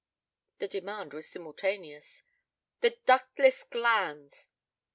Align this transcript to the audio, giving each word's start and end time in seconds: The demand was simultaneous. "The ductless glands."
The 0.57 0.67
demand 0.67 1.13
was 1.13 1.27
simultaneous. 1.29 2.23
"The 2.79 2.97
ductless 3.05 3.63
glands." 3.63 4.49